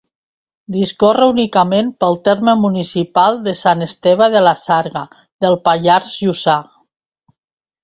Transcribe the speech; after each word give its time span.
Discorre 0.77 1.27
únicament 1.33 1.91
pel 2.03 2.17
terme 2.29 2.55
municipal 2.63 3.37
de 3.49 3.55
Sant 3.61 3.87
Esteve 3.89 4.31
de 4.39 4.43
la 4.49 4.57
Sarga, 4.65 5.05
del 5.47 5.61
Pallars 5.71 6.19
Jussà. 6.25 6.59